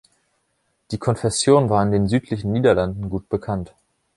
Die 0.89 0.97
Konfession 0.97 1.69
war 1.69 1.83
in 1.83 1.91
den 1.91 2.07
südlichen 2.07 2.51
Niederlanden 2.51 3.07
gut 3.11 3.29
bekannt. 3.29 3.75